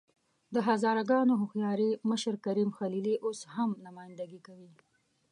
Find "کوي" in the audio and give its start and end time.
4.47-4.71